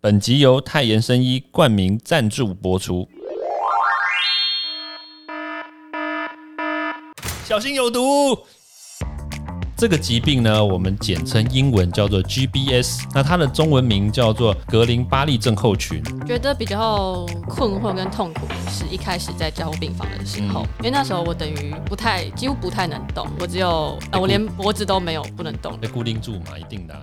[0.00, 3.08] 本集由泰妍生医冠名赞助播出。
[7.44, 8.38] 小心有毒！
[9.76, 16.00] 这个疾病呢，我们简称英文叫做 GBS，那它的中文名叫做格林巴利症候群。
[16.24, 25.76] 觉得比较困惑跟痛苦的是一开始在加护病房的时候，因为那时候我等于不太，几乎不太能动，我只有，呃，我连脖子都没有，不能动。
[25.80, 27.00] 被固定住嘛，一定的啊、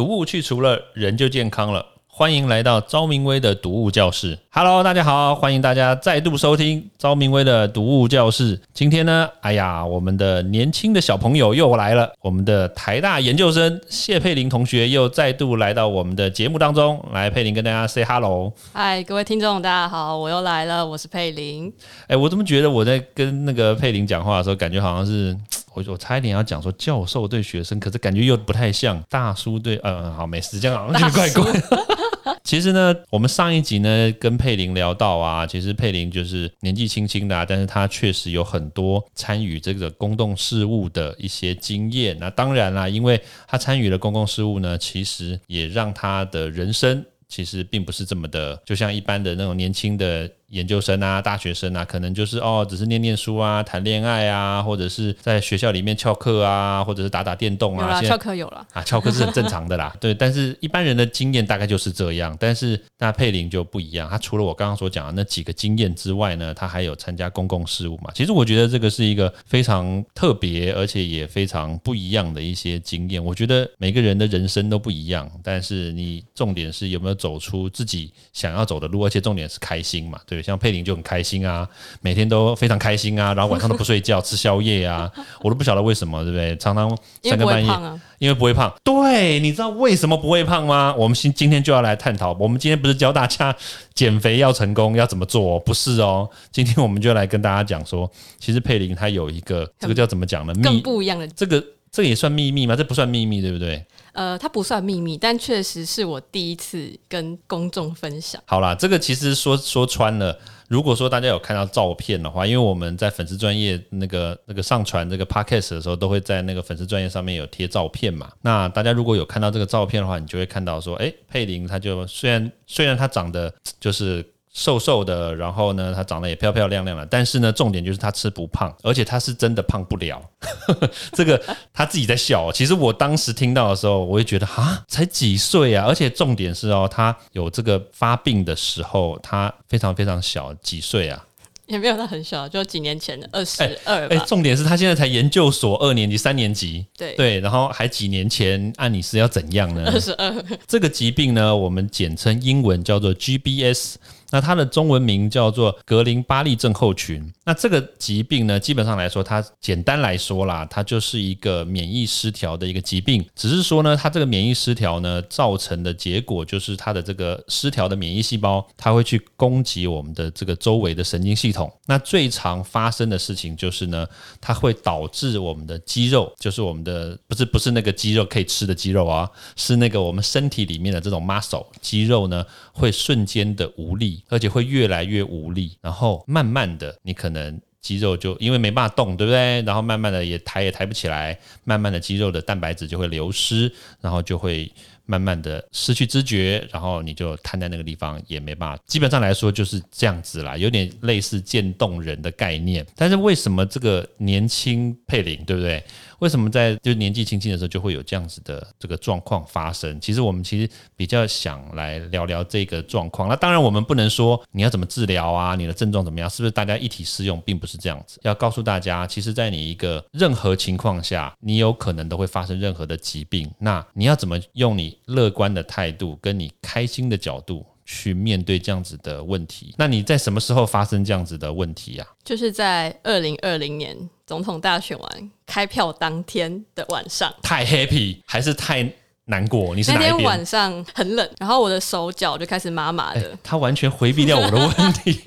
[0.00, 1.84] 毒物去除了，人就健康了。
[2.06, 4.38] 欢迎来到昭明威的毒物教室。
[4.50, 8.58] Hello，大家好，欢迎大家再度收听昭明威的毒物教室。
[8.72, 17.02] 今天呢，哎呀，我们的年轻的小朋友又来了，我们的台大研究生谢佩玲同学又再度来到我们的节目当中。
[17.12, 18.50] 来，佩玲跟大家 say hello。
[18.72, 21.70] 嗨，各位听众，大家好，我又来了，我是佩玲。
[22.06, 25.36] 哎，我怎么觉得我在跟那个佩玲讲话的时候，感觉好像是
[25.74, 31.60] 我我差一点要讲说教授对学生，可是感觉又不太像大叔对，呃，好，没事，这样好像有点怪怪。
[32.42, 42.16] 其实呢，我们上一集呢跟佩玲聊到啊，其实佩玲就是年纪轻轻的、啊，但是她确实有很多参与这个公共事务的一些经验。
[42.18, 50.28] 那当然啦，因为她参与了公共事务呢，其实也让她的人生其实并不是这么的，就像一般的那种年轻的。
[50.50, 58.02] 研究生啊，大学生啊，可能就是哦，只是念念书啊，谈恋爱啊，或者是在学校里面翘课啊，或者是打打电动啊。
[58.02, 59.94] 翘课有了啊，翘课是很正常的啦。
[60.00, 62.36] 对，但是一般人的经验大概就是这样。
[62.38, 68.10] 但是那佩玲就不一样，她除了我刚刚所讲的那几个经验之外呢，她还有参加公共事务嘛。
[68.12, 73.24] 其实我觉得这个是一个非常特别，而且也非常不一样的一些经验。
[73.24, 80.39] 我觉得每个人的人生都不一样，但是你重点是有没有走出自己想要走的路，而且重点是开心嘛，对。
[80.42, 81.68] 像佩玲就很开心啊，
[82.00, 85.10] 每天都非常开心啊，然后晚上都不睡觉，吃宵夜啊，
[85.40, 86.56] 我都不晓得为什么，对不对？
[86.56, 86.88] 常常
[87.22, 87.72] 三更半夜，
[88.18, 88.72] 因为不会胖。
[88.84, 90.94] 对，你知道为什么不会胖吗？
[90.96, 92.36] 我们今今天就要来探讨。
[92.38, 93.54] 我们今天不是教大家
[93.94, 96.28] 减肥要成功要怎么做，不是哦。
[96.50, 100.54] 今天我们就来跟大家讲说，其实佩玲她有一个这个叫怎么讲呢？
[100.62, 102.76] 更不一样的这个，这个也算秘密吗？
[102.76, 103.84] 这不算秘密，对不对？
[104.12, 108.40] 呃，它不算秘密，但确实是我第一次跟公众分享。
[108.46, 110.38] 好啦，这个其实说说穿了。
[110.68, 118.30] 如果说大家有看到照片的话，因为我们在粉丝专业那个那个上传这个 podcast 的时候，都会在那个粉丝专业上面有贴照片嘛。
[118.42, 124.24] 那大家如果有看到这个照片的话，你就会看到说，哎，佩玲她就虽然虽然她长得就是。
[124.52, 130.20] 瘦瘦的，然后呢，她长得也漂漂亮亮的，但是呢，重点就是她吃不胖，而且她是真的胖不了。
[131.14, 131.40] 这个
[131.72, 132.50] 她自己在笑。
[132.50, 135.86] 其实我当时听到的时候，我也觉得啊，才几岁啊！
[135.86, 141.24] 而且重点是哦，她有这个发病的时候，她非常非常小，几岁啊？
[141.66, 144.08] 也没有她很小，就几年前的二十二。
[144.08, 146.84] 哎，重点是她现在才研究所二年级、三年级。
[146.98, 149.88] 对对，然后还几年前，按你是要怎样呢？
[149.94, 150.34] 二十二。
[150.66, 153.94] 这个疾病呢，我们简称英文叫做 GBS。
[154.30, 157.32] 那它的中文名叫做格林巴利症候群。
[157.44, 163.24] 那这个疾病呢，基本上来说，它简单来说啦，它就是一个免疫失调的一个疾病。
[163.34, 171.72] 只是说呢，它这个免疫失调呢，造成的结果就是它的这个失调的免疫细胞，它会去攻击我们的这个周围的神经系统。
[171.86, 174.06] 那最常发生的事情就是呢，
[174.40, 184.19] 它会导致我们的肌肉，就是我们的不是不是那个肌肉可以吃的肌肉啊，是那个我们身体里面的这种 muscle 肌肉呢，会瞬间的无力。
[184.28, 189.62] 而且会越来越无力，然后慢慢的，你可能肌肉就因为没办法动，对不对？
[189.62, 194.70] 然后慢慢的也抬也抬不起来，慢慢的肌肉的蛋白质就会流失，然后就会
[195.06, 198.82] 慢慢的失去知觉，然后你就瘫在那个地方，也没办法。
[198.86, 202.86] 基本上来说就是这样子啦，有点类似渐冻人的概念。
[202.94, 205.82] 但是为什么这个年轻佩林，对不对？
[206.20, 210.00] 为什么在就年纪轻轻的时候就会有这样子的这个状况发生？
[210.00, 213.28] 其实我们其实比较想来聊聊这个状况。
[213.28, 218.18] 那当然我们不能说你要怎么治疗啊，你的症状怎么样，是不是大家一体适用，并不是这样子。
[218.22, 223.50] 要告诉大家，其实，在你一个任何情况下，你有可能都会发生任何的疾病。
[223.58, 227.64] 那你要怎么用你乐观的态度，跟你开心的角度？
[227.92, 232.06] 去面对这样子的问题，那你在什么时候发生这样子的问题呀？
[232.24, 237.34] 就是在二零二零年总统大选完开票当天的晚上。
[237.42, 238.88] 太 happy 还是太
[239.24, 239.74] 难过？
[239.74, 243.36] 你是那天晚上很冷，然后我的手脚就开始麻麻的。
[243.42, 245.20] 他完全回避掉我的问题。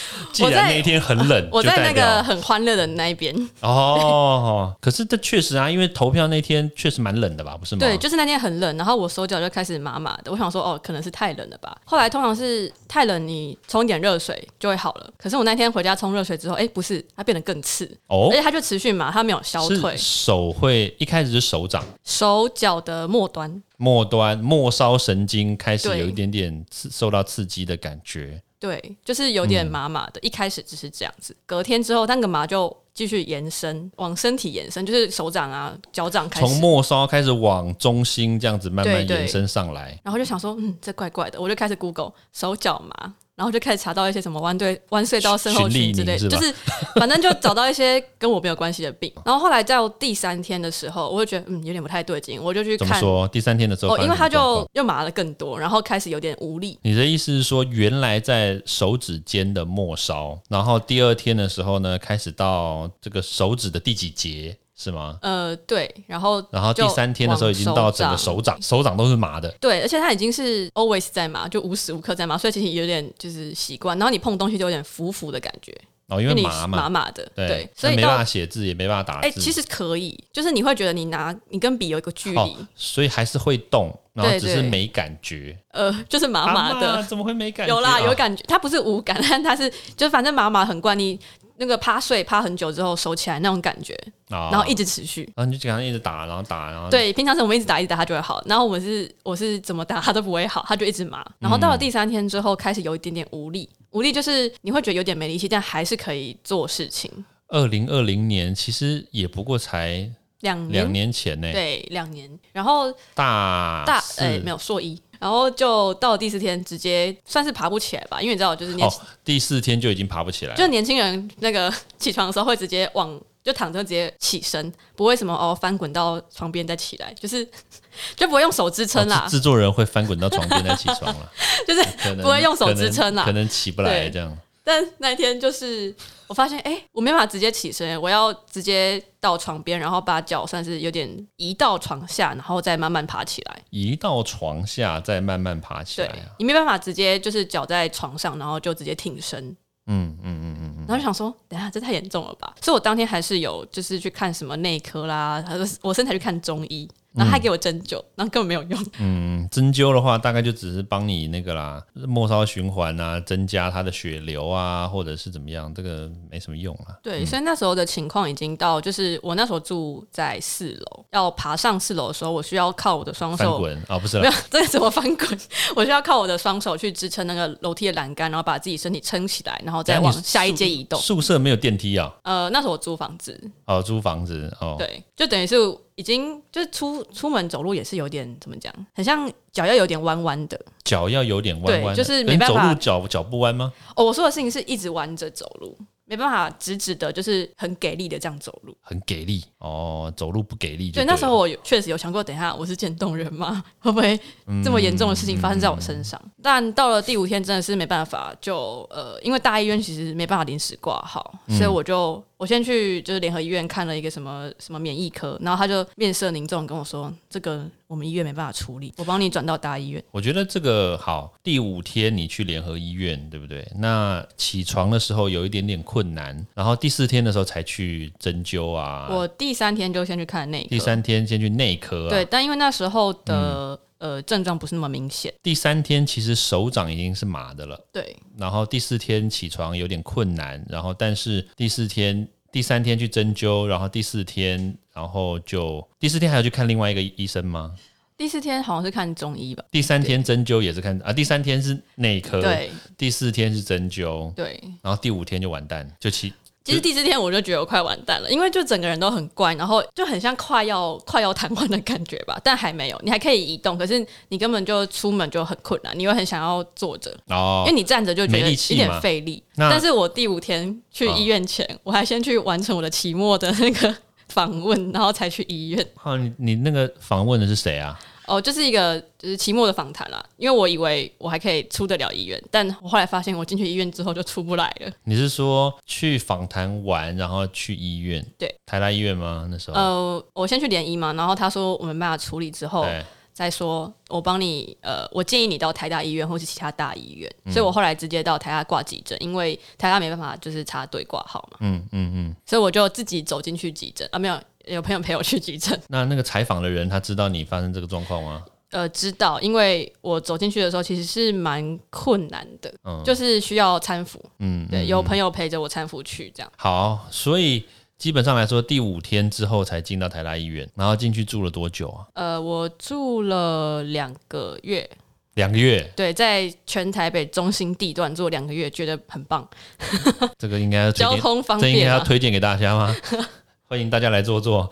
[0.32, 3.34] 既然那一天很冷， 我在那个很欢乐的那一边。
[3.60, 7.80] 哦， 可是这确实啊，因为投票那天确实蛮冷的吧，不是吗？
[7.80, 10.30] 对，就是那天很冷，然后我手脚就开始麻麻的。
[10.30, 11.76] 我想说，哦，可能是太冷了吧。
[11.84, 15.10] 后来通常是太冷，你冲点热水就会好了。
[15.16, 19.96] 可是我那天回家冲热水之后，哎，不是，它变得更刺，哦而且它就持续麻，它没有消退。
[19.96, 30.20] 手会一开始是手掌手脚的末端，末端末梢神经开始有一点点刺受到刺激的感觉，对，就是有点麻麻的。
[30.20, 36.60] 一开始只是这样子，隔天之后那个麻就继续延伸，往身体延伸，就是手掌啊、脚掌开始从始。
[36.60, 39.98] 末梢开始往中心这样子慢慢延伸上来。
[40.04, 46.54] 然后就想说，嗯，这怪怪的，我就开始 Google 手脚麻，然后就开始查到一些什么弯对弯隧道症候循群之类就是
[46.96, 49.10] 反正就找到一些跟我没有关系的病。
[49.24, 53.28] 然后后来在第三天的时候，我就觉得嗯有点不太对劲，我就去看怎么说？
[53.28, 56.78] 第三天的时候哦，因为它什么状况就又麻了更多，然后开始有点无力。
[56.82, 65.16] 你的意思是说，原来在手指尖的末梢，然后第二天的时候呢，开始到这个手指的第几节是吗？
[65.22, 69.48] 呃，对，然后然后第三天的时候已经到整个手掌，手掌都是麻的。
[69.60, 73.96] 对，而且它已经是 always 在麻，就无时无刻在麻，所以其实有点就是习惯。
[73.98, 75.72] 然后你碰东西就有点浮浮的感觉，
[76.08, 79.28] 哦，因为你麻嘛，麻麻的，对，对，所以没办法写字，也没办法打字。
[79.28, 85.56] 哎、其实可以，就是你会觉得你拿你跟笔有一个距离，哦，所以还是会动，然后只是没感觉。
[85.70, 86.94] 呃，就是麻麻的。
[86.94, 87.74] 啊怎么会没感觉？
[87.74, 91.18] 有啦，有啊感觉，它不是无感， 但它是就反正麻麻很怪，你
[91.62, 93.94] 那个趴睡趴很久之后收起来那种感觉，
[94.30, 95.22] 啊然后一直持续。
[95.36, 101.24] 然后你就给他一直打，然后打，然后对，平常是我们一直打一直打它就会好，然后我们是我是怎么打它都不会好，它就一直麻。
[101.38, 107.08] 然后到了第三天之后，开始有一点点无力，无力就是你会觉得有点没力气，但还是可以做事情。
[107.46, 110.10] 二零二零年其实也不过才
[110.40, 112.28] 两年，两年前呢，对，两年。
[112.52, 118.92] 然后大大四哎、没有硕一，然后就到了第四天，直接算是爬不起来吧，因为你知道，就是年、哦，
[119.24, 127.48] 第四天就已经爬不起来了，就年轻人那个起床的时候会直接往就躺着直接起身，不会什么哦翻滚到床边再起来，就是
[128.16, 129.22] 就不会用手支撑啦。
[129.24, 131.32] 哦，制制作人会翻滚到床边再起床了，
[131.68, 131.84] 就是
[132.20, 133.24] 不会用手支撑啦。
[133.24, 134.10] 可能起不来对。
[134.10, 134.36] 这样。
[134.64, 135.94] 但那一天就是
[136.26, 143.62] 我发现，哎、我没办法直接起身，我要直接到床边，然后把脚算是有点移到床下，然后再慢慢爬起来。
[143.70, 146.30] 移到床下，再慢慢爬起来啊。
[146.38, 149.56] 你没办法直接就是脚在床上，然后就直接挺身。
[149.86, 152.54] 嗯嗯嗯嗯嗯，然后就想说，等下这太严重了吧？
[152.60, 158.86] 所以我当天还是有就是去看什么内科啦，还是我甚至还去看中医，然后还给我针灸，然后根本没有用。
[158.98, 166.96] 嗯，针灸的话，大概就只是帮你那个啦，末梢循环啊，增加它的血流啊，或者是怎么样，这个没什么用啊。
[167.02, 173.52] 对，所以那时候的情况已经到，就是我那时候住在四楼，要爬上四楼的时候，我需要靠我的双手。
[173.52, 175.38] 翻滚啊、不是没啦有，这个怎么翻滚？
[175.76, 181.00] 我需要靠我的双手去支撑那个楼梯的栏杆，然后把自己身体撑起来，然后再往下一阶移动。
[181.00, 182.12] 宿舍没有电梯啊？
[182.22, 184.76] 呃，那时候我租房子，哦，租房子哦。
[184.78, 185.56] 对，就等于是
[185.94, 190.58] 已经就是出出门走路也是有点怎么讲，很像脚要有点弯弯的。
[190.84, 193.72] 脚要有点弯弯的，对就是没办法路脚脚不弯吗？
[193.96, 195.76] 哦，我说的事情是一直弯着走路，
[196.12, 198.76] 没办法直直的，就是很给力的这样走路。
[198.82, 203.64] 很给力哦，走路不给力就对，对那时候我有确实有想过，等一下我是渐冻人吗？
[203.80, 204.20] 会不会
[204.62, 206.20] 这么严重的事情发生在我身上？
[206.42, 220.02] 但到了第五天，真的是没办法，就呃，因为大医院其实没办法临时挂号，所以我就我先去就是联合医院看了一个什么什么免疫科，然后他就面色凝重地跟我说，这个我们医院没办法处理，我帮你转到大医院。
[220.12, 223.70] 我觉得这个好，第五天你去联合医院，对不对？
[223.76, 229.08] 那起床的时候有一点点困难，然后第四天的时候才去针灸啊。
[229.10, 232.08] 我第三天就先去看内科，第三天先去内科啊。
[232.08, 247.72] 对，但因为那时候的、呃症状不是那么明显，第三天其实手掌已经是麻的了，对然后第四天起床有点困难，然后但是第四天、第三天去针灸，然后第四天，然后就第四天还要去看另外一个医生吗？
[248.16, 254.60] 第四天好像是看中医吧，第三天针灸也是看啊，第三天是内科，对第四天是针灸，对。
[254.80, 256.32] 然后第五天就完蛋，就起
[256.64, 269.42] 其实第四天我就觉得我快完蛋了，因为就整个人都很怪，然后就很像快要快要瘫痪的感觉吧，但还没有，你还可以移动，可是你根本就出门就很困难，你又很想要坐着，哦因为你站着就觉得有点费力。
[269.56, 273.92] 那但是我第五天去医院前，我还先去完成我的期末的那个
[274.32, 275.86] 访问，然后才去医院。
[276.02, 277.98] 啊，你你那个访问的是谁啊？
[278.24, 284.90] 哦，就是一个就是期末的访谈啦，因为我以为我还可以出得了医院，但我后来发现我进去医院之后就出不来了。
[285.04, 288.24] 你是说去访谈完然后去医院？
[288.38, 289.48] 对，台大医院吗？
[289.50, 289.76] 那时候？
[289.76, 297.52] 呃，我先去联医嘛，然后他说我们办法处理之后，对，再说我帮你，呃，我建议你到台大医院或是其他大医院，嗯。
[297.52, 302.36] 所以我后来直接到台大挂急诊，因为台大没办法就是插队挂号嘛，嗯嗯嗯。
[302.46, 304.08] 所以我就自己走进去急诊。
[304.12, 308.44] 啊，没有有朋友陪我去急诊， 那那个采访的人他知道你发生这个状况吗？
[308.70, 313.02] 呃，知道，因为我走进去的时候其实是蛮困难的，嗯。
[313.04, 314.86] 就是需要搀扶，嗯，对，嗯。
[314.86, 316.50] 有朋友陪着我搀扶去这样。
[316.56, 317.66] 好，所以
[318.02, 322.04] 基本上来说，第五天之后才进到台大医院，然后进去住了多久啊？
[322.14, 324.90] 呃，我住了两个月，
[325.34, 329.48] 两个月，对，在全台北中心地段做两个月，觉得很棒，
[330.36, 331.90] 这个应该交通方便这应该。
[331.92, 332.92] 要推荐给大家吗？
[333.70, 334.68] 欢迎大家来坐坐。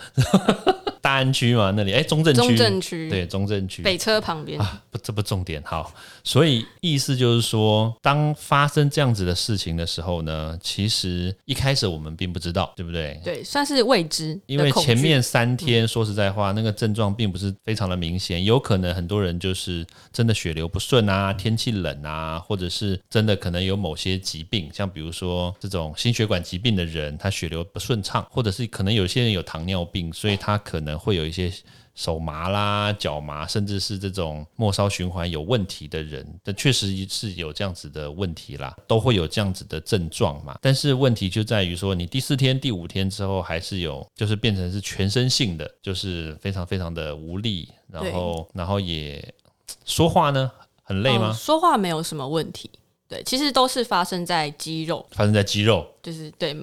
[1.01, 1.93] 大安区嘛，那里？
[1.93, 3.09] 哎，中正区，中正区。
[3.09, 3.83] 对，中正区。
[3.83, 5.63] 北车旁边，啊，不，这不重点。
[5.65, 5.93] 好，
[6.23, 13.21] 所以意思就是说，当发生这样子的事情的时候呢，其实一开始我们并不知道，对不对？
[13.25, 31.53] 对，算是未知因为前面三天，说实在话，那个症状并不是非常的明显，有可能很多人就是真的血流不顺啊，天气冷啊，或者是真的可能有某些疾病，像比如说这种心血管疾病的人，他血流不顺畅，或者是可能有些人有糖尿病，所以他可能会有一些。
[31.97, 40.57] 手麻啦、脚麻，甚至是这种末梢循环有问题的人，但确实是有这样子的问题啦，都会有这样子的症状嘛。
[40.63, 49.23] 但是问题就在于说，你第四天、第五天之后，还是有，就是变成是全身性的，就是非常非常的无力，然后然后也
[49.85, 50.51] 说话呢
[50.83, 51.33] 很累嗯吗？
[51.35, 52.71] 说话没有什么问题，
[53.09, 56.57] 对，其实都是发生在肌肉，发生在肌肉，就是对。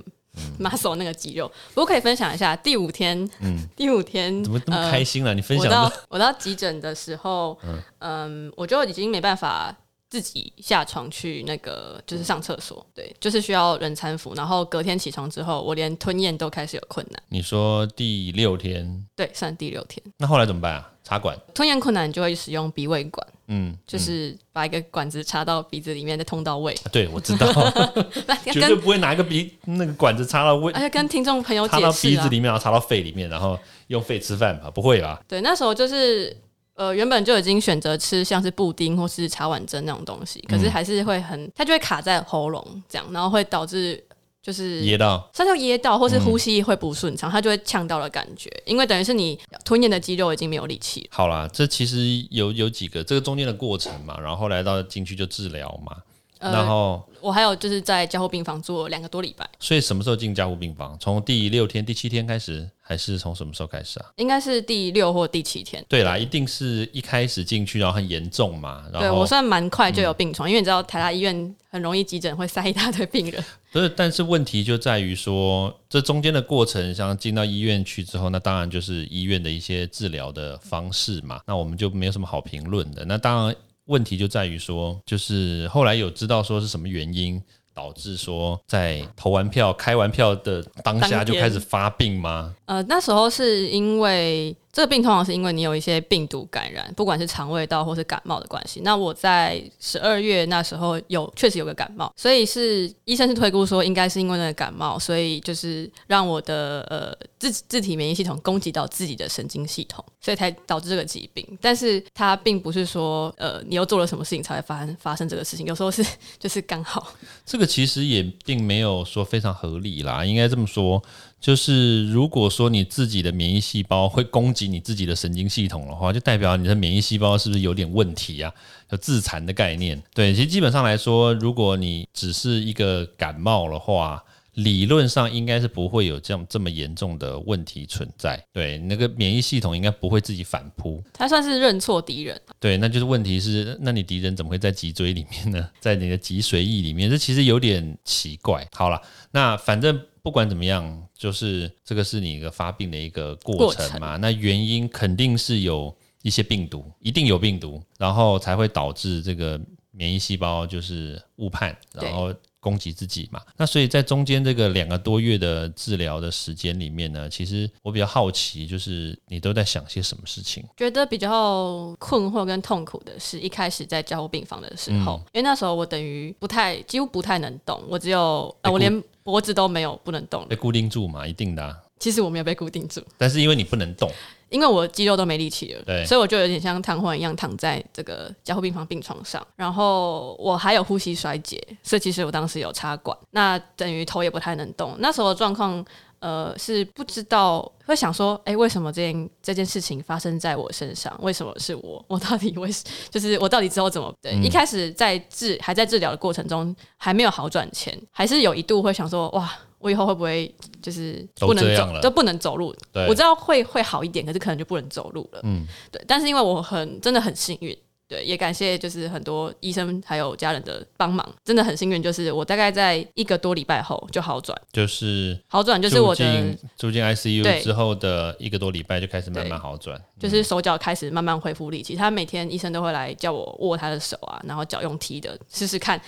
[0.60, 2.56] muscle 那个肌肉，不过可以分享一下。
[2.56, 3.68] 第五天，嗯。
[3.76, 7.58] 第五天嗯怎么那么呃开心了、你分我到我到急诊的时候，
[8.00, 9.76] 嗯我就已经没办法
[10.10, 14.34] 自己下床去那个就是上厕所，对，就是需要人搀扶。
[14.36, 20.92] 然后隔天起床之后，我连吞咽都开始有困难，你说第六天，对，算第六天，那后来怎么办啊？
[21.04, 26.74] 插管，吞咽困难就会使用鼻胃管，嗯，就是把一个管子插到鼻子里面，再通到胃。
[26.84, 27.48] 啊对我知道，
[28.28, 34.70] 那绝对不会拿一个鼻那个管子插到胃而且跟听众朋友插到解释啊，鼻子里面，然后插到肺里面，然后用肺吃饭吧？
[34.70, 35.22] 不会吧？
[35.30, 36.36] 对，那时候就是
[36.78, 40.60] 呃，原本就已经选择吃像是布丁或是茶碗蒸那种东西，可嗯。
[40.62, 44.02] 是还是会很，它就会卡在喉咙这样，然后会导致
[44.44, 51.08] 就是噎到，它就噎到，或是呼吸会不顺畅，它就会呛到的感觉，因为等于是你吞咽的肌肉已经没有力气了。
[51.12, 51.98] 好啦，这其实
[52.30, 55.98] 有有几个这个中间的过程嘛，然后后来到进去就治疗嘛，
[56.40, 60.98] 然呃，后我还有就是在加护病房做两个多礼拜，所以什么时候进加护病房？
[61.00, 64.06] 从第六天、第七天开始，还是从什么时候开始啊？
[64.18, 65.84] 应该是第六或第七天。
[65.90, 73.44] 对啦，一定是一开始进去然后很严重嘛，对我算蛮快就有病床，因为你知道台大医院很容易急诊会塞一大堆病人。
[73.74, 83.04] 不是，但是问题就在于说，这中间的过程，像进到医院去之后，那当然就是医院的一些治疗的方式嘛，那我们就没有什么好评论的。
[83.06, 83.56] 那当然，
[83.88, 87.42] 问题就在于说，就是后来有知道说是什么原因
[87.74, 92.56] 导致说在投完票、开完票的当下就开始发病吗？
[92.66, 98.82] 呃，那时候是因为这个病通常是因为你有一些病毒感染，不管是肠胃道或是感冒的关系。
[98.84, 111.44] 那我在十二月那时候有确实有个感冒，所以是医生是推估说应该是因为那个感冒，所以就是让我的呃自自体免疫系统攻击到自己的神经系统，所以才导致这个疾病。
[111.60, 116.06] 但是它并不是说呃你又做了什么事情才会发生发生这个事情，有时候是
[116.38, 117.12] 就是刚好。
[117.44, 121.02] 这个其实也并没有说非常合理啦，应该这么说，
[121.40, 128.52] 就是如果说你自己的免疫细胞会攻击你自己的神经系统的话，就代表你的免疫细胞是不是有点问题啊？
[128.90, 130.02] 有自残的概念。
[130.14, 138.44] 对，其实基本上来说，如果你只是一个感冒的话，理论上应该是不会有这样这么严重的问题存在。
[138.52, 141.04] 对，那个免疫系统应该不会自己反扑。
[141.14, 145.70] 它算是认错敌人，对，那就是问题是，那你敌人怎么会在脊椎里面呢？
[145.80, 148.68] 在你的脊髓液里面，这其实有点奇怪。
[148.72, 154.18] 好了，那反正不管怎么样，就是这个是你一个发病的一个过程嘛。
[154.18, 159.58] 那原因肯定是有一些病毒，一定有病毒，然后才会导致这个
[159.92, 162.34] 免疫细胞就是误判，然后。
[162.60, 170.66] 攻击自己嘛，那所以在中间这个两个多月的治疗的时间里面呢，其实我比较好奇，就是你都在想些什么事情？
[170.76, 178.92] 觉得比较困惑跟痛苦的是，一开始在交护病房的时候，因为那时候我等于不太，几乎不太能动，我只有，呃、我连
[179.28, 180.56] 脖子都没有不能动被。
[180.56, 181.78] 固定住嘛，一定的、啊。
[182.00, 184.10] 其实我没有被固定住，但是因为你不能动，
[184.48, 194.96] 因为我肌肉都没力气了，对所以我就有点像瘫痪一样躺在这个加护病房病床上，然后我还有呼吸衰竭，所以其实我当时有插管，那等于头也不太能动。
[195.00, 195.84] 那时候的状况，
[196.20, 201.18] 呃是不知道会想说，哎，为什么这件这件事情发生在我身上？
[201.22, 202.04] 为什么是我？
[202.08, 202.70] 我到底为
[203.10, 204.14] 就是我到底之后怎么？
[204.22, 212.76] 对，一开始在治还在治疗的过程中还没有好转前，还是有一度会想说，哇，我以后会不会就是不能走都不能走路？
[213.08, 215.42] 我知道会会好一点，可是可能就不能走路了。
[215.44, 217.78] 嗯，对，但是因为我很真的很幸运。
[218.08, 231.96] 对，也感谢就是很多医生还有家人的帮忙，真的很幸运，就是我大概在一个多礼拜后就好转，就是好转，就是我的住进 ICU 之后的一个多礼拜就开始慢慢好转，就是手脚开始慢慢恢复力气。
[231.98, 236.00] 他每天医生都会来叫我握他的手啊，然后脚用踢的试试看。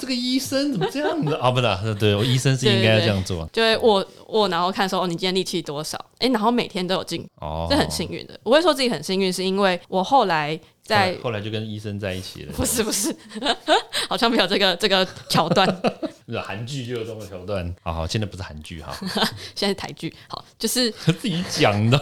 [0.00, 1.50] 这个医生怎么这样子啊？
[1.50, 5.96] 不啦，对我医生是应该要这样做，就会握握，然后看说哦，你今天力气多少？
[6.18, 8.38] 哎，然后每天都有进，哦，这很幸运的。
[8.42, 10.58] 我会说自己很幸运，是因为我后来。
[10.82, 12.52] 在后来就跟医生在一起了。
[12.52, 13.14] 不是不是，
[14.08, 15.66] 好像没有这个这个桥段。
[16.44, 17.74] 韩剧就有这种桥段。
[17.82, 18.96] 好好，现在不是韩剧哈，
[19.56, 20.14] 现在是台剧。
[20.28, 22.00] 好，就是自己讲的。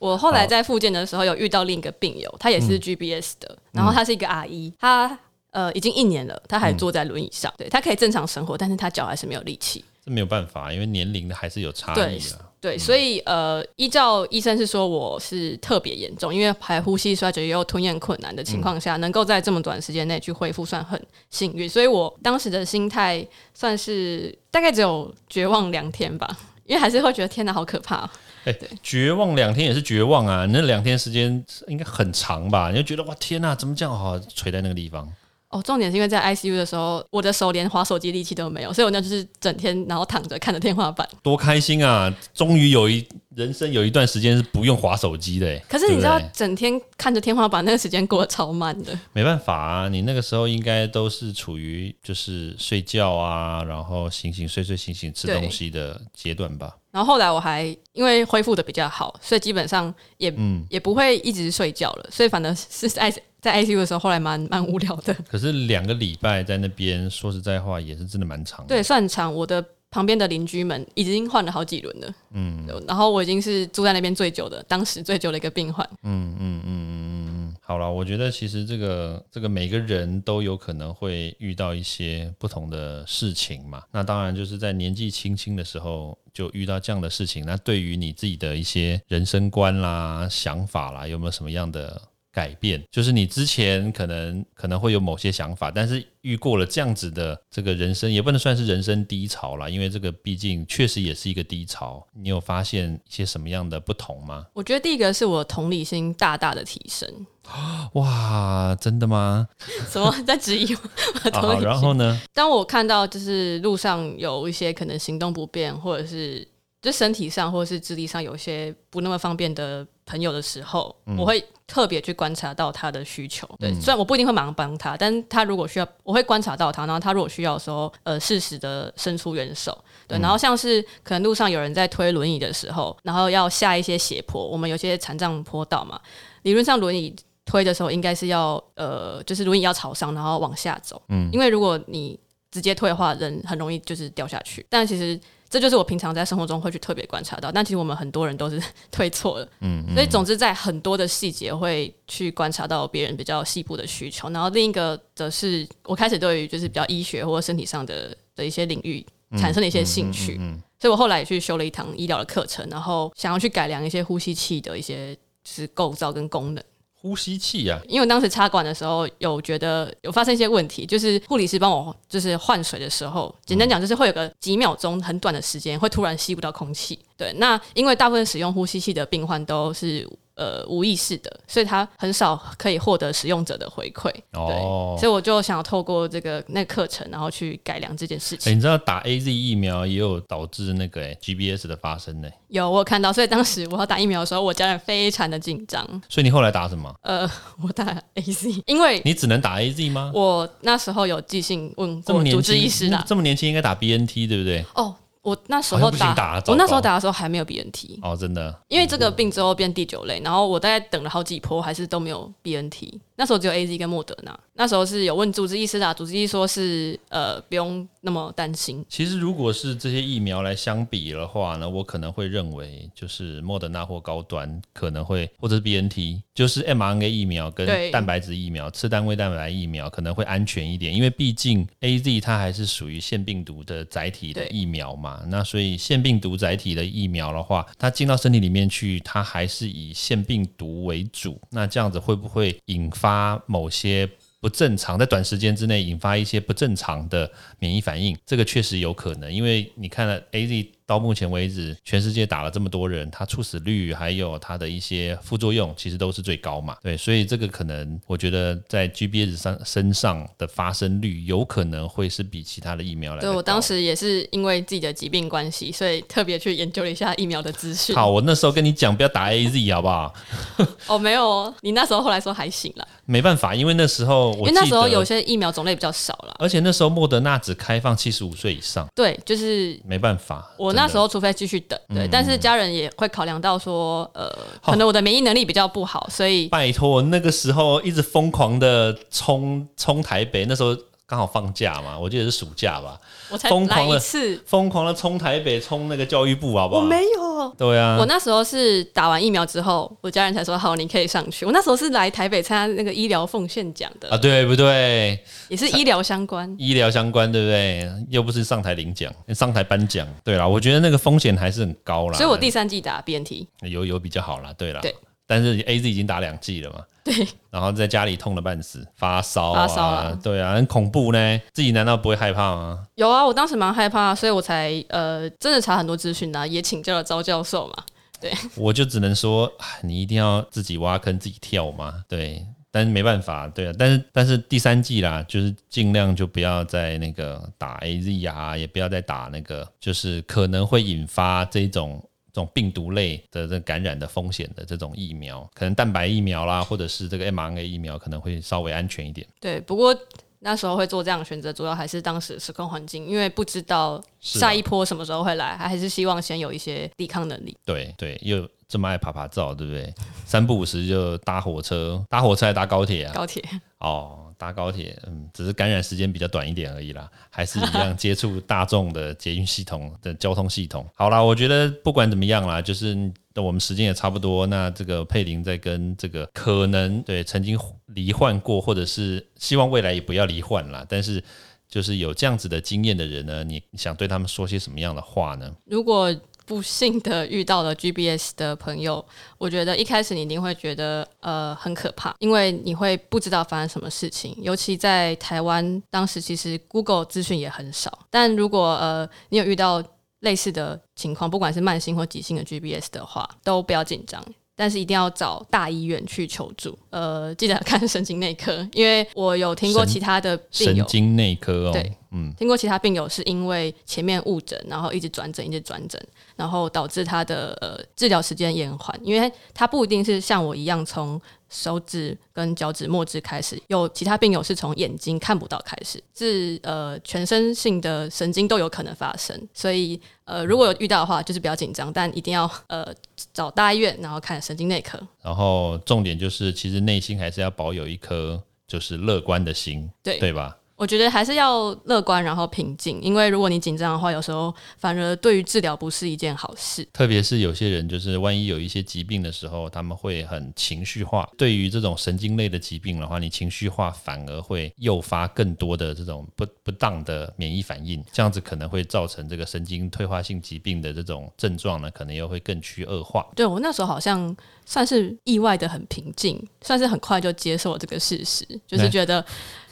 [0.00, 5.18] 我后来在复健的时候有遇到另一个病友，他也是 GBS 的，然后他是一个阿姨，他
[5.50, 9.84] 呃已经一年了，他还坐在轮椅上，对他可以正常生活，但是他脚还是没有力气。
[10.04, 12.47] 这没有办法，因为年龄的还是有差异的。
[12.60, 21.00] 对，所以呃，依照医生是说我是特别严重，因为还呼吸衰竭又吞咽困难的情况下，能够在这么短时间内去恢复，算很
[21.30, 21.68] 幸运。
[21.68, 23.24] 所以我当时的心态
[23.54, 26.28] 算是大概只有绝望两天吧，
[26.66, 28.10] 因为还是会觉得天哪，好可怕。
[28.44, 32.70] 哎，绝望两天也是绝望啊，那两天时间应该很长吧？
[32.70, 35.08] 你就觉得哇，天哪，怎么这样好垂在那个地方？
[35.50, 42.14] 哦，重点是因为在 ICU 的时候，我的手连滑手机力气都没有，所以我那就是整天然后躺着看着天花板，多开心啊！
[42.34, 43.02] 终于有一
[43.34, 45.58] 人生有一段时间是不用滑手机的。
[45.66, 48.98] 可是你知道，整天看着天花板，那个时间过得超慢的。
[49.14, 56.76] 没办法啊，你那个时候应该都是处于就是睡觉啊，然后醒醒睡睡醒醒吃东西的阶段吧。
[56.90, 63.10] 然后后来我还因为恢复的比较好，所以基本上也嗯也不会一直睡觉了，所以反正是在。
[63.50, 65.14] 在 ICU 的时候，后来蛮蛮无聊的。
[65.28, 68.66] 可是两个礼拜在那边，说实在话，也是真的蛮长。
[68.66, 69.32] 对，算长。
[69.34, 72.14] 我的旁边的邻居们已经换了好几轮了。
[72.32, 75.88] 嗯，然后我已经是住在那边最久的，当时最久的一个病患。
[76.02, 76.92] 嗯嗯嗯嗯
[77.26, 77.56] 嗯。
[77.62, 83.82] 好了，我觉得其实这个这个每个人都有可能会遇到一些不同的事情嘛。
[83.90, 92.00] 那当然就是在年纪轻轻的时候就遇到这样的事情，那对于你自己的一些人生观啦、想法啦，有没有什么样的？
[92.30, 102.06] 改变就是你之前可能可能会有某些想法，但是遇过了这样子的这个人生，也不能算是人生低潮啦，因为这个毕竟确实也是一个低潮。
[102.12, 104.46] 你有发现一些什么样的不同吗？
[104.52, 107.08] 我觉得第一个是我同理心大大的提升。
[107.94, 109.48] 哇，真的吗？
[109.90, 110.80] 什么在质疑我？
[111.32, 112.20] 好，然后呢？
[112.34, 116.46] 当我看到就是路上有一些可能行动不便，或者是
[116.82, 119.84] 就身体上或者是智力上有些不那么方便的。
[120.08, 123.46] 朋友的时候，我会特别去观察到他的需求。
[123.60, 129.76] 对，虽然我不一定会马上帮他，但他如果需要，我会观察到他，然后他如果需要的时候，呃，适时的伸出援手。
[130.06, 136.00] 对，然后像是可能路上有人在推轮椅的时候，然后要下一些斜坡，我们有些残障坡道嘛，
[136.42, 141.02] 理论上轮椅推的时候应该是要呃，就是轮椅要朝上，然后往下走。
[141.08, 142.18] 嗯，因为如果你
[142.50, 144.64] 直接推的话，人很容易就是掉下去。
[144.70, 145.20] 但其实。
[145.50, 159.04] 这就是我平常在生活中会去特别观察到，但其实我们很多人都是 推错了，嗯，所以总之在很多的细节会去观察到别人比较细部的需求，然后另一个则是我开始对于就是比较医学或身体上的的一些领域
[159.38, 160.38] 产生了一些兴趣，
[160.78, 166.62] 所以我后来也去修了一堂医疗的课程，然后想要去改良一些呼吸器的一些就是构造跟功能。
[167.00, 176.98] 呼吸器呀，因为当时插管的时候有觉得有发生一些问题，就是护理师帮我就是换水的时候，简单讲就是会有个几秒钟很短的时间会突然吸不到空气。
[177.16, 180.08] 对，那因为大部分使用呼吸器的病患都是。
[180.38, 184.08] 呃，无意识的，所以他很少可以获得使用者的回馈。
[184.34, 188.56] 哦，所以我就想要透过这个那课程，然后去改良这件事情。
[188.56, 192.30] 你知道打 A Z 疫苗也有导致那个 G B S 的发生呢？
[192.46, 193.12] 有，我看到。
[193.12, 195.84] 所以当时我要打疫苗的时候，我家人非常的紧张。
[196.08, 196.94] 所以你后来打什么？
[197.02, 197.28] 呃，
[197.60, 200.12] 我打 A Z，因为你只能打 A Z 吗？
[200.14, 204.64] 我那时候有寄信问过主治医师的，这么年轻应该打 B N T 对不对？
[204.74, 204.94] 哦。
[205.22, 212.98] 我那时候打，我那时候打的时候还没有 BNT 哦，真的，因为这个病之后变第九类，然后我大概等了好几波，还是都没有 BNT。
[213.16, 214.38] 那时候只有 AZ 跟莫德纳。
[214.58, 218.84] 那时候是有问主治医师的，主治医说是呃不用那么担心。
[218.88, 235.22] 其实如果是这些疫苗来相比的话呢，我可能会认为就是莫德纳或高端可能会，或者是 B N T，就是 m R N A 疫苗跟蛋白质疫苗、次单位蛋白疫苗可能会安全一点，因为毕竟 A Z 它还是属于腺病毒的载体的疫苗嘛。
[235.28, 241.40] 那所以腺病毒载体的疫苗的话，它进到身体里面去，它还是以腺病毒为主。
[241.50, 244.08] 那这样子会不会引发某些？
[244.40, 249.32] 不正常，在短时间之内引发一些不正常的免疫反应，这个确实有可能。
[249.32, 256.78] 因为你看了 A Z 到目前为止，全世界打了这么多人，它猝死率还有它的一些副作用，其实都是最高嘛。
[256.82, 263.20] 对，所以这个可能我觉得在 G B S 上身上的发生率，有可能会是比其他的疫苗来。
[263.20, 267.94] 对我当时也是因为自己的疾病关系，所以特别去研究了一下疫苗的资讯。
[267.94, 270.14] 好，我那时候跟你讲不要打 A Z 好不好？
[270.88, 276.34] 哦，没有哦，你那时候后来说还行啦，没办法，因为那时候我因为那时候有些疫苗种类比较少了。
[276.38, 280.50] 而且那时候莫德纳只开放七十五岁以上，对，就是没办法。
[280.56, 284.30] 我那时候除非继续等，对，但是家人也会考量到说，呃，
[284.62, 290.76] 可能我的免疫能力比较不好，所以拜托，那个时候一直疯狂的冲冲台北，那时候
[291.08, 294.36] 刚好放假嘛，我记得是暑假吧，我才来疯狂了一次。
[294.44, 296.82] 疯狂的冲台北，冲那个教育部，好不好？
[296.82, 301.46] 我没有，对啊我，那时候是打完疫苗之后，我家人才说好，你可以上去。
[301.46, 305.18] 我那时候是来台北参加那个医疗奉献奖的，啊，对不对？
[305.48, 306.54] 也是医疗相关。
[306.58, 307.90] 医疗相关，对不对？
[308.10, 312.18] 又不是上台领奖，上台颁奖，对啦，我觉得那个风险还是很高啦。
[312.18, 314.80] 所以我第三季打 BNT，有有比较好啦，对啦。
[314.82, 314.94] 对。
[315.28, 317.14] 但是 A Z 已经打两剂了嘛，对，
[317.50, 321.40] 然后在家里痛的半死，发烧啊，发烧啊对啊，很恐怖呢。
[321.52, 322.86] 自己难道不会害怕吗？
[322.94, 327.84] 有啊，我当时蛮害怕，所以我才呃真的查很多资讯啊，也请教了招教授嘛。
[328.20, 332.44] 对 我就只能说，你一定要自己挖坑自己跳嘛，对。
[332.70, 342.07] 但是没办法，对啊，但是但是第三季啦，就是尽量就不要再那个打 A Z 啊，也不要再打那个，就是可能会引发这种这
[342.40, 349.26] 种病毒类的这感染的风险的这种疫苗，可能蛋白疫苗啦，或者是这个 mRNA 疫苗可能会稍微安全一点。
[349.40, 349.96] 对，不过
[350.40, 357.56] 那时候会做这样的选择，主要还是当时的时空环境，因为不知道下一波什么时候会来，还是希望先有一些抵抗能力。
[357.64, 359.92] 对对，又这么爱爬爬照，对不对？
[360.24, 363.12] 三不五时就搭火车，搭火车还搭高铁啊？
[363.12, 363.42] 高铁
[363.78, 370.88] 哦，搭高铁，嗯，只是感染时间比较短一点而已啦， 还是一样接触大众的捷运系统的交通系统。
[370.96, 372.96] 好啦，我觉得不管怎么样啦，就是
[373.34, 381.22] 我们时间也差不多，那这个佩林在跟这个可能对曾经罹患过，或者是希望未来也不要罹患啦，但是
[381.68, 385.52] 就是有这样子的经验的人呢，你想对他们说些什么样的话呢？
[385.66, 386.14] 如果
[386.48, 389.04] 不幸的遇到了 GBS 的朋友，
[389.36, 394.34] 我觉得一开始你一定会觉得呃很可怕，因为你会不知道发生什么事情。
[394.40, 398.06] 尤其在台湾，当时其实 Google 资讯也很少。
[398.08, 399.84] 但如果呃你有遇到
[400.20, 404.24] 类似的情况，不管是慢性或急性的 GBS 的话，都不要紧张。
[404.58, 432.86] 但是一定要找大医院去求助，呃，记得看神经内科，因为我有听过其他的病友，神经内科哦，对，嗯，听过其他病友是因为前面误诊，然后一直转诊，一直转诊，然后导致他的呃治疗时间延缓，因为他不一定是像我一样从手指跟脚趾末指开始，有其他病友是从眼睛看不到开始，是呃全身性的神经都有可能发生，所以呃如果有遇到的话，就是比较紧张，但一定要呃
[433.32, 435.00] 找大医院，然后看神经内科。
[435.22, 440.56] 然后重点就是，其实内心还是要保有一颗就是乐观的心，对对吧？
[440.78, 446.86] 我觉得还是要乐观，然后平静，因为如果你紧张的话，有时候反而对于治疗不是一件好事。
[446.92, 451.28] 特别是有些人，就是万一有一些疾病的时候，他们会很情绪化。
[451.36, 463.26] 对于这种神经类的疾病的话，你情绪化反而会诱发更多的这种不不当的免疫反应，这样子可能会造成这个神经退化性疾病的这种症状呢，可能又会更趋恶化。
[463.34, 469.24] 对我那时候好像算是意外的很平静，算是很快就接受了这个事实，就是觉得。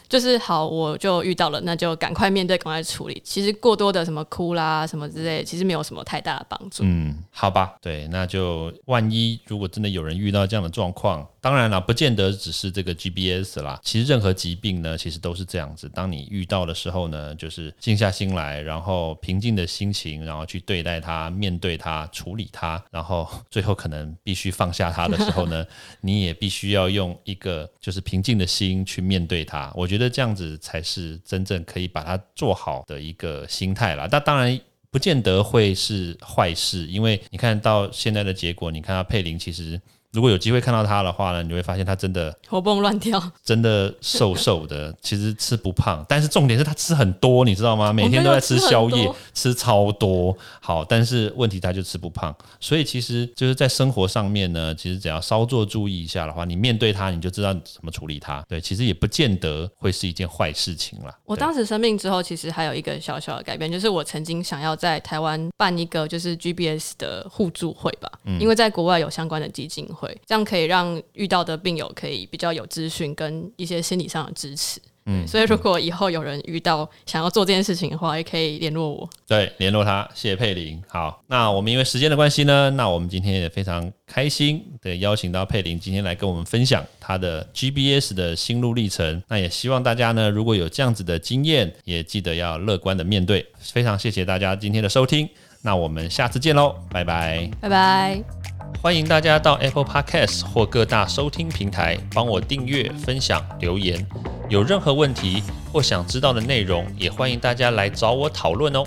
[0.08, 3.20] 就是好，我就遇到了，那就赶快面对，赶快处理。
[3.24, 6.82] 其实过多的什么哭啦什么之类，其实没有什么太大的帮助。
[6.84, 15.88] 嗯，好吧，对，那就万一如果真的有人遇到这样的状况，当然了，不见得只是这个 GBS 啦，其实任何疾病呢，其实都是这样子。
[15.88, 25.64] 当你遇到的时候呢，就是静下心来，然后平静的心情，然后去对待它、面对它、处理它，然后最后可能必须放下它的时候呢，
[26.02, 29.70] 你也必须要用一个就是平静的心去面对它。
[29.76, 34.08] 我觉得这样子才是真正可以把它做好的一个心态啦。
[34.10, 34.60] 那当然。
[34.88, 39.78] 不见得会是坏事，因为你看到现在的结果，你看到佩林其实
[40.12, 47.92] 如果有机会看到他的话呢，你会发现他真的活蹦乱跳，真的瘦瘦的， 其实吃不胖，但是重点是他吃很多，你知道吗？
[47.92, 50.36] 每天都在吃宵夜，吃超多。
[50.60, 58.44] 好，但是问题他就吃不胖，所以其实就是在生活上面呢，其实只要稍作注意一下的话，你面对他你就知道怎么处理他。
[58.48, 61.14] 对，其实也不见得会是一件坏事情了。
[61.24, 74.80] 我当时生病之后，其实还有一个小小的改变，就是我曾经想要在台湾办一个就是 GBS 的互助会吧，嗯因为在国外有相关的基金会，这样可以让遇到的病友可以比较有资讯跟一些心理上的支持。
[75.08, 79.08] 嗯，所以如果以后有人遇到想要做这件事情的话，也可以联络我。
[79.24, 80.82] 对，联络他，谢谢佩玲。
[80.88, 89.22] 好，那我们因为时间的关系呢，那我们今天也非常开心的邀请到佩玲今天来跟我们分享她的 GBS 的心路历程。
[89.28, 93.46] 那也希望大家呢，如果有这样子的经验，也记得要乐观的面对。
[93.60, 95.28] 非常谢谢大家今天的收听，
[95.62, 98.55] 那我们下次见喽，拜拜，拜拜。
[98.82, 104.06] 欢迎大家到 Apple Podcast 或各大收听平台帮我订阅、分享、留言。
[104.48, 108.84] 有任何问题或想知道的内容，也欢迎大家来找我讨论哦。